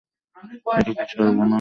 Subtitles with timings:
[0.81, 1.49] এটা কি সর্বনাশ?